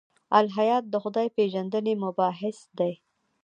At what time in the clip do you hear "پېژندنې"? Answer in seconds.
1.35-1.93